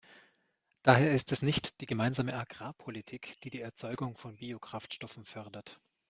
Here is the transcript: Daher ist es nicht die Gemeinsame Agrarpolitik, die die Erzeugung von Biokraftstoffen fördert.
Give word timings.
Daher 0.81 1.11
ist 1.13 1.31
es 1.31 1.43
nicht 1.43 1.79
die 1.79 1.85
Gemeinsame 1.85 2.33
Agrarpolitik, 2.33 3.39
die 3.43 3.51
die 3.51 3.61
Erzeugung 3.61 4.17
von 4.17 4.35
Biokraftstoffen 4.37 5.25
fördert. 5.25 5.79